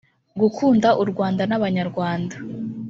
[0.41, 2.35] gukunda u rwanda n abanyarwanda